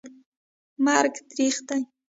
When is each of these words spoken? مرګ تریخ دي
مرګ 0.85 1.13
تریخ 1.29 1.55
دي 1.67 1.81